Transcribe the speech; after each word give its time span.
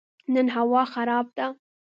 نن 0.33 0.47
هوا 0.55 0.83
خراب 0.93 1.25
ده 1.37 1.47